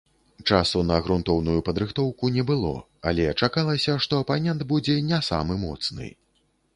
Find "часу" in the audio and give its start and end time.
0.51-0.79